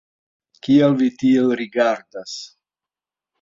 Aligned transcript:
Kial 0.67 0.95
vi 1.01 1.09
tiel 1.23 1.53
rigardas? 1.61 2.35